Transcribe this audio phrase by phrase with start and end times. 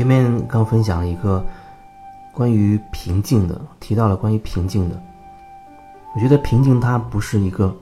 [0.00, 1.44] 前面刚分享了一个
[2.32, 4.98] 关于平静的，提到了关于平静的。
[6.14, 7.76] 我觉得平静它不是一个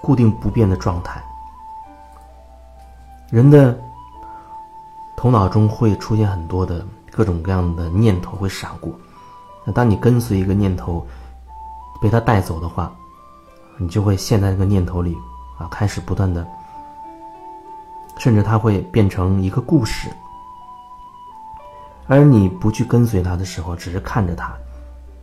[0.00, 1.20] 固定不变的状态。
[3.28, 3.76] 人的
[5.16, 8.92] 头脑中会出现很多的各种各样的念头会闪过，
[9.64, 11.04] 那当你跟随一个念头
[12.00, 12.92] 被它带走的话，
[13.78, 15.18] 你就会陷在这个念头里
[15.58, 16.46] 啊，开始不断的，
[18.16, 20.08] 甚至它会变成一个故事。
[22.12, 24.54] 而你不去跟随它的时候，只是看着它，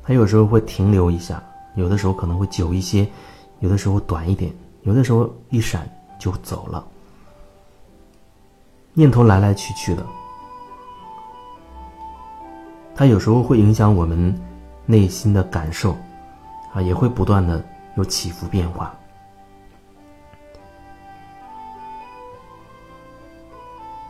[0.01, 1.39] 它有时候会停留一下，
[1.75, 3.07] 有的时候可能会久一些，
[3.59, 6.83] 有的时候短一点，有的时候一闪就走了。
[8.91, 10.03] 念头来来去去的，
[12.95, 14.35] 它有时候会影响我们
[14.87, 15.95] 内心的感受，
[16.73, 17.63] 啊，也会不断的
[17.97, 18.91] 有起伏变化。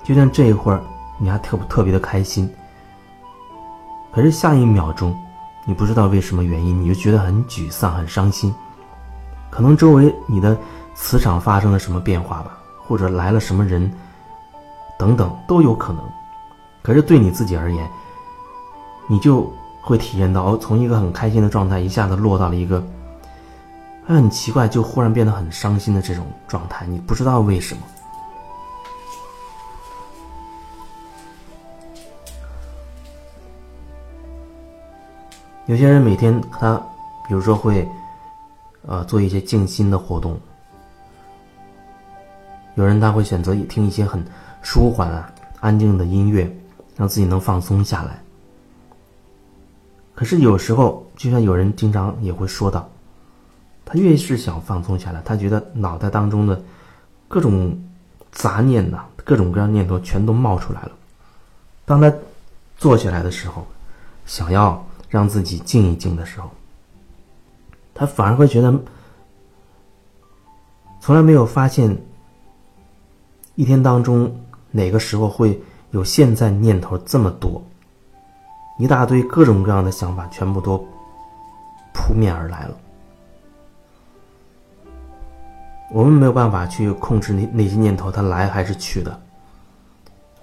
[0.01, 0.81] 就像这一会儿，
[1.17, 2.49] 你还特特别的开心，
[4.11, 5.15] 可是下一秒钟，
[5.65, 8.53] 你不知道为什么原因，你就觉得很沮丧、很伤心。
[9.49, 10.57] 可能周围你的
[10.95, 13.91] 磁场发生了什么变化吧，或者来了什么人。
[14.97, 16.03] 等等都有可能，
[16.81, 17.89] 可是对你自己而言，
[19.07, 19.49] 你就
[19.81, 22.83] 会体验到，从一个很开心的状态，一下子落到了一个
[24.05, 27.81] 很奇怪，就忽然变得很伤心的这种状态，你不知道为什么。
[35.69, 36.75] 有些人每天他，
[37.27, 37.87] 比如说会，
[38.87, 40.35] 呃，做一些静心的活动，
[42.73, 44.25] 有人他会选择听一些很。
[44.61, 46.51] 舒缓啊，安静的音乐，
[46.97, 48.19] 让自己能放松下来。
[50.15, 52.89] 可是有时候，就像有人经常也会说到，
[53.85, 56.61] 他越是想放松下来，他觉得脑袋当中的
[57.27, 57.79] 各种
[58.31, 60.91] 杂念呐，各种各样念头全都冒出来了。
[61.85, 62.11] 当他
[62.75, 63.65] 坐起来的时候，
[64.25, 66.49] 想要让自己静一静的时候，
[67.93, 68.73] 他反而会觉得
[71.01, 71.97] 从来没有发现
[73.55, 74.33] 一天当中。
[74.71, 75.59] 哪个时候会
[75.89, 77.59] 有现在念头这么多？
[78.77, 80.77] 一大堆各种各样的想法，全部都
[81.91, 82.77] 扑面而来了。
[85.91, 89.19] 我们没有办法去控制那那些念头，它来还是去的。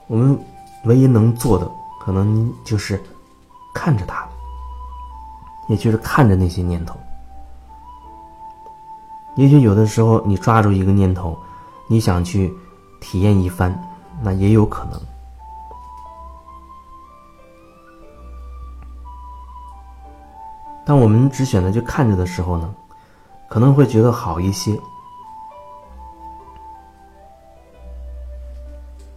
[0.08, 0.36] 我们
[0.86, 3.00] 唯一能做的，可能就是
[3.72, 4.28] 看着它，
[5.68, 6.96] 也就是看着那些念头。
[9.36, 11.36] 也许有的时候，你抓住一个念头，
[11.88, 12.52] 你想去
[13.00, 13.78] 体验一番。
[14.22, 14.98] 那也有可能，
[20.86, 22.74] 当我们只选择去看着的时候呢，
[23.46, 24.74] 可能会觉得好一些。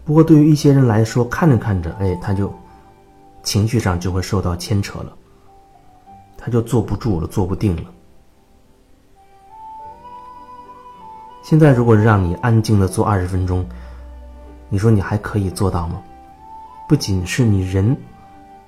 [0.04, 2.54] 不过，对于一些人来说，看着看着，哎，他就
[3.42, 5.18] 情绪上就会受到牵扯了，
[6.40, 7.84] 他就坐不住了，坐不定了。
[11.44, 13.68] 现在，如果让你安静的坐二十分钟。
[14.72, 16.00] 你说你还可以做到吗？
[16.88, 17.98] 不仅是你人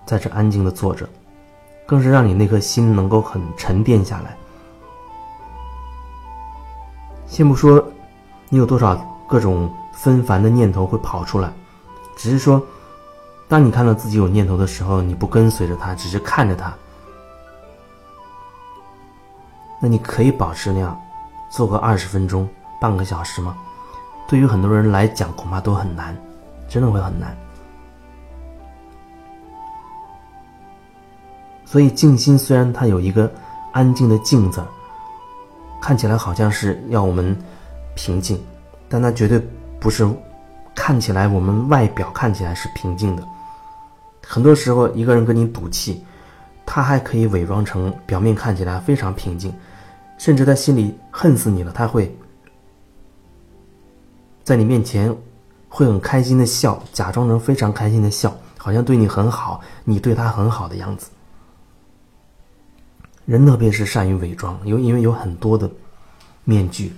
[0.03, 1.07] 在这安静的坐着，
[1.85, 4.35] 更是让你那颗心能够很沉淀下来。
[7.27, 7.83] 先不说
[8.49, 8.95] 你有多少
[9.27, 11.53] 各种纷繁的念头会跑出来，
[12.15, 12.59] 只是说，
[13.47, 16.73] 当你看到自己有念头的时候，你不跟随着它，只是看着它，
[19.81, 20.97] 那你可以保持那样，
[21.49, 22.47] 做个二十分钟、
[22.79, 23.57] 半个小时吗？
[24.27, 26.15] 对于很多人来讲，恐怕都很难，
[26.69, 27.35] 真的会很难。
[31.65, 33.31] 所以静心虽然它有一个
[33.71, 34.61] 安静的“静”字，
[35.81, 37.35] 看起来好像是要我们
[37.95, 38.39] 平静，
[38.87, 39.41] 但它绝对
[39.79, 40.07] 不是
[40.75, 43.23] 看起来我们外表看起来是平静的。
[44.25, 46.05] 很多时候，一个人跟你赌气，
[46.65, 49.53] 他还可以伪装成表面看起来非常平静，
[50.21, 52.15] 甚至他心里恨死你了，他会。
[54.43, 55.11] 在你面前，
[55.67, 61.09] 会很开心的笑，假装成非常开心的笑，好像对你很好，你对他很好的样子。
[63.25, 65.67] 人特别是善于伪装，有因为有很多的
[66.43, 66.93] 面具，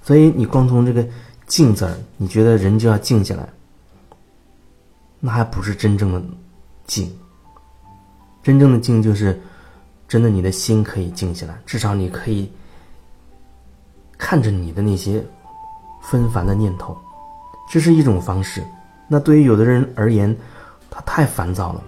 [0.00, 1.06] 所以你光从这个
[1.46, 3.46] “静”字儿，你觉得人就要静下来，
[5.20, 6.22] 那还不是真正的
[6.86, 7.14] 静。
[8.42, 9.38] 真正的静就是，
[10.08, 12.50] 真的你的心可以静下来，至少你可以
[14.18, 15.24] 看着你的那些。
[16.06, 16.94] 纷繁的念头，
[17.66, 18.62] 这是一种方式。
[19.08, 20.36] 那对于有的人而言，
[20.90, 21.82] 他太烦躁了。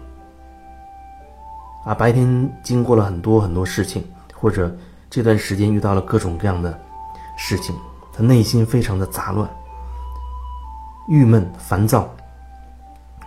[1.84, 4.02] 啊，白天经过了很多很多事情，
[4.32, 4.74] 或者
[5.10, 6.80] 这段时间遇到了各种各样的
[7.36, 7.76] 事情，
[8.10, 9.46] 他内心非常的杂乱、
[11.08, 12.08] 郁闷、烦躁。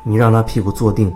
[0.01, 1.15] 你让他屁股坐定，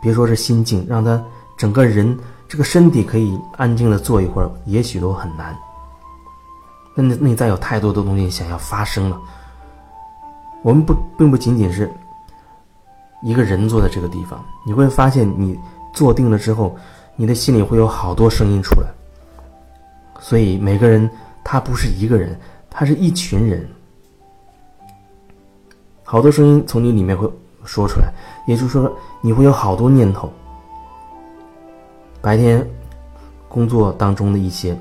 [0.00, 1.20] 别说是心静，让他
[1.62, 2.18] 整个人
[2.48, 5.56] 这个身体可以安静的坐一会儿，也许都很难。
[6.92, 9.20] 那内在有太多的东西想要发生了。
[10.64, 11.88] 我们不并不仅仅是
[13.22, 15.56] 一个人坐在这个地方，你会发现你
[15.94, 16.76] 坐定了之后，
[17.14, 18.88] 你的心里会有好多声音出来。
[20.18, 21.08] 所以每个人
[21.44, 22.36] 他不是一个人，
[22.68, 23.64] 他是一群人。
[26.02, 27.32] 好多声音从你里面会
[27.64, 28.12] 说出来，
[28.48, 30.28] 也就是说，你会有好多念头。
[32.22, 32.64] 白天
[33.48, 34.78] 工作当中的一些，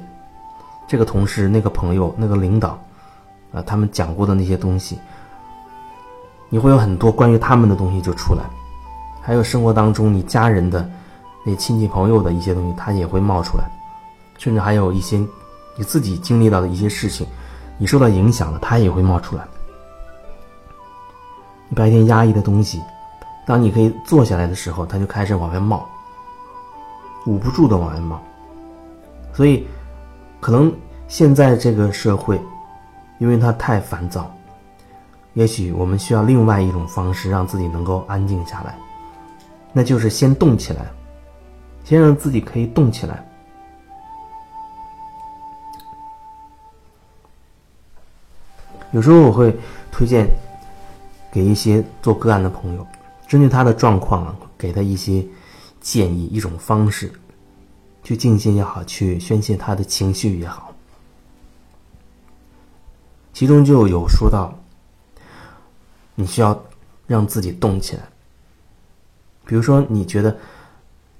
[0.88, 2.79] 这个同事、那个朋友、那个领导，
[3.51, 4.97] 啊，他们讲过的那些东西，
[6.49, 8.43] 你会有很多关于他们的东西就出来，
[9.21, 10.88] 还有生活当中你家人的
[11.43, 13.63] 那亲戚朋友的一些东西，它也会冒出来，
[14.37, 15.17] 甚至还有一些
[15.75, 17.25] 你自己经历到的一些事情，
[17.79, 19.44] 你受到影响了，它也会冒出来。
[21.69, 22.79] 你白天压抑的东西，
[23.47, 25.89] 当你可以坐下来的时候，它就开始往外冒，
[27.25, 28.21] 捂不住的往外冒。
[29.33, 29.65] 所以，
[30.39, 30.73] 可能
[31.07, 32.39] 现在这个社会，
[33.19, 34.29] 因为它太烦躁，
[35.33, 38.75] 也许我们需要另外一种方式，让自己能够安静下来，
[39.73, 40.85] 那就是先动起来，
[41.83, 43.25] 先让自己可以动起来。
[48.91, 49.56] 有时候我会
[49.91, 50.27] 推荐。
[51.33, 52.85] 给一些做个案的朋友，
[53.25, 55.25] 针对他的状况啊，给他一些
[55.81, 57.12] 建议，一种方式，
[58.04, 60.74] 去静心也好，去宣泄他的情绪也好。
[63.33, 64.54] 其中就有说到，
[66.16, 66.63] 你需要
[67.07, 68.04] 让自己动起来。
[69.45, 70.38] 比如说，你觉得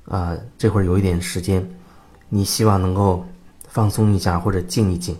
[0.06, 1.68] 啊，这会儿有一点时间，
[2.30, 3.26] 你希望能够
[3.68, 5.18] 放松一下，或者静一静，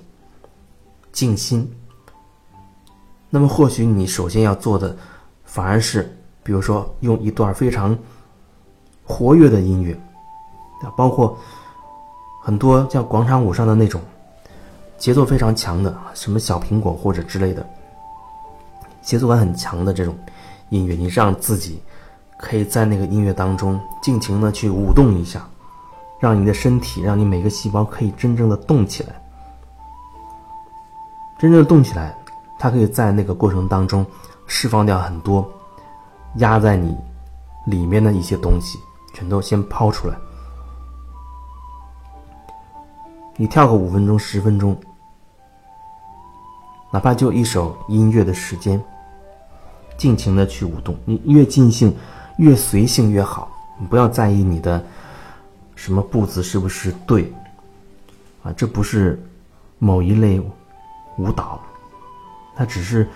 [1.12, 1.70] 静心。
[3.30, 4.96] 那么或许你首先要做的，
[5.46, 7.98] 反而是，比如说用一段非常
[9.12, 9.94] 活跃的音乐，
[10.82, 11.38] 啊，包括
[12.42, 14.00] 很多像广场舞上的那种
[14.98, 17.68] 节奏非常强的，什么小苹果或者之类的，
[19.02, 20.16] 节奏感很强的这种
[20.70, 21.82] 音乐，你让自己
[22.38, 25.46] 可以在那个音乐当中尽情的去舞动一下，
[26.20, 29.22] 让你的身体，让你每个细胞可以真正的动起来，
[31.38, 32.16] 真正的动起来。
[32.58, 34.06] 它可以在那个过程当中
[34.46, 35.44] 释放掉很多
[36.36, 36.96] 压在你
[37.66, 38.78] 里面的一些东西，
[39.14, 40.16] 全都先抛出来。
[43.38, 44.78] 你跳个五分钟、十分钟，
[46.92, 48.80] 哪怕就一首音乐的时间，
[49.98, 50.96] 尽情的去舞动。
[51.06, 51.96] 你越尽兴、
[52.38, 53.50] 越随性越好。
[53.80, 54.84] 你不要在意你的
[55.76, 57.34] 什么步子是不是对
[58.44, 59.20] 啊，这不是
[59.80, 60.40] 某一类
[61.18, 61.60] 舞蹈。
[62.56, 63.08] 它只是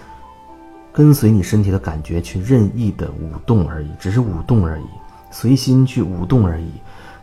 [0.91, 4.85] 跟随你身体的感觉去任意的舞动而已，只是舞动而已，
[5.35, 6.71] 随心去舞动而已。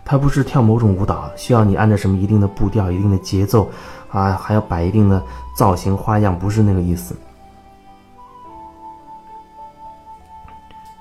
[0.05, 3.70] 它不是跳某种舞蹈，需要你按照什么一定的步调、一定的节奏，
[4.11, 5.23] 啊，还要摆一定的
[5.56, 7.17] 造型花样，不是那个意思。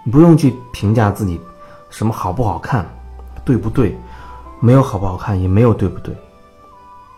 [0.05, 1.37] 你不用去评价自己
[1.89, 2.85] 什么好不好看，
[3.43, 3.97] 对不对？
[4.61, 6.15] 没有好不好看，也没有对不对。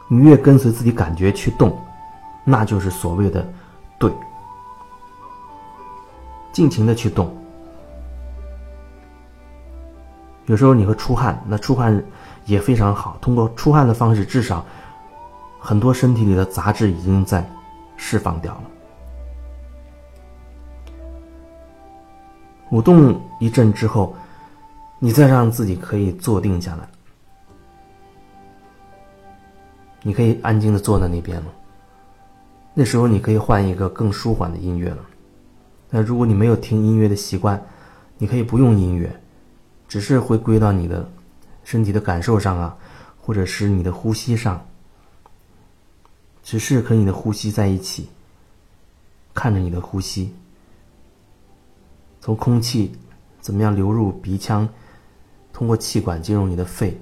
[0.07, 1.77] 你越跟随自己感觉去动，
[2.43, 3.45] 那就是所谓的。
[3.99, 4.11] 对，
[6.51, 7.31] 尽情的去动。
[10.45, 12.03] 有时候你会出汗，那出汗
[12.45, 13.17] 也非常好。
[13.21, 14.65] 通过出汗的方式，至少
[15.59, 17.49] 很多身体里的杂质已经在
[17.95, 18.63] 释放掉了。
[22.71, 24.15] 舞动一阵之后，
[24.99, 26.87] 你再让自己可以坐定下来，
[30.01, 31.47] 你可以安静的坐在那边了。
[32.73, 34.97] 那时候你可以换一个更舒缓的音乐了。
[35.89, 37.63] 那如果你没有听音乐的习惯，
[38.17, 39.22] 你可以不用音乐，
[39.93, 41.07] 只是回归到你的
[41.63, 42.75] 身体的感受上啊，
[43.21, 44.59] 或者是你的呼吸上，
[46.41, 48.09] 只是和你的呼吸在一起，
[49.35, 50.33] 看着你的呼吸，
[52.19, 52.91] 从空气
[53.39, 54.67] 怎么样流入鼻腔，
[55.53, 56.99] 通过气管进入你的肺，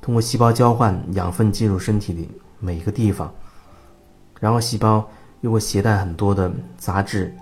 [0.00, 2.28] 通过细胞交换养分进入身体里
[2.58, 3.32] 每一个地方。
[4.40, 5.08] 然后细胞
[5.42, 7.32] 又会携带很多的杂质，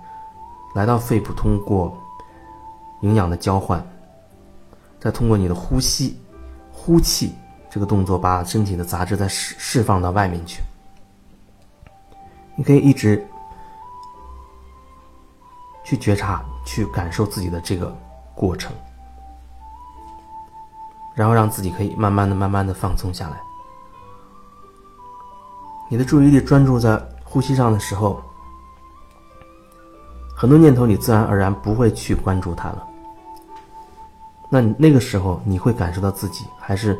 [0.74, 1.98] 来到肺部，通过
[3.00, 3.82] 营养的交换，
[5.00, 6.20] 再通过你的呼吸、
[6.70, 7.34] 呼气
[7.70, 10.62] 这个动作，把身体的杂质再释释放到外面去。
[12.54, 13.26] 你可以一直
[15.82, 17.96] 去觉察、去感受自己的这个
[18.34, 18.70] 过程，
[21.14, 23.40] 然后让自己可以慢慢的、慢慢的放松下来。
[25.88, 28.22] 你的注意力专注在呼吸上的时候，
[30.36, 32.86] 很多念头你自然而然不会去关注它了。
[34.50, 36.98] 那那个时候你会感受到自己还是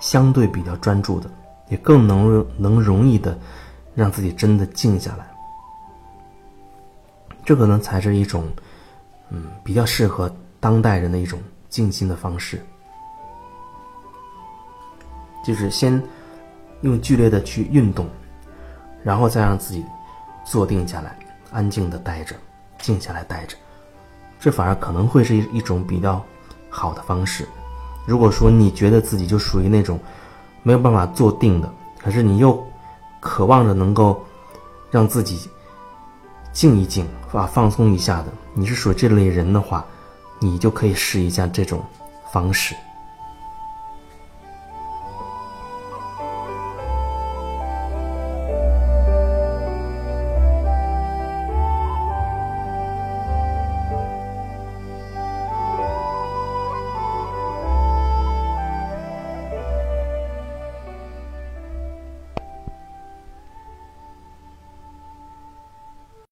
[0.00, 1.30] 相对比较专注的，
[1.68, 3.38] 也更能能容易的
[3.94, 5.26] 让自己真的静下来。
[7.44, 8.48] 这可能才是一种，
[9.28, 12.64] 嗯，比较适合当代人的一种静心的方式，
[15.44, 16.00] 就是先
[16.82, 18.08] 用剧烈的去运动，
[19.02, 19.84] 然后再让自己
[20.44, 21.18] 坐定下来，
[21.50, 22.36] 安静的待着，
[22.78, 23.56] 静下来待着，
[24.38, 26.24] 这反而可能会是一一种比较
[26.70, 27.46] 好的方式。
[28.06, 30.00] 如果说你觉得自己就属于那种
[30.62, 32.58] 没有办法做定的，可是你又
[33.20, 34.24] 渴望着能够
[34.90, 35.50] 让自己。
[36.52, 39.84] 静一静，啊，放松一下的，你是属于这类人的话，
[40.40, 41.80] 你就可以试一下这种
[42.32, 42.74] 方式。